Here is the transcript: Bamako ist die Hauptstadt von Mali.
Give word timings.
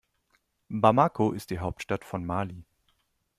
Bamako 0.71 1.31
ist 1.31 1.51
die 1.51 1.59
Hauptstadt 1.59 2.03
von 2.05 2.25
Mali. 2.25 2.63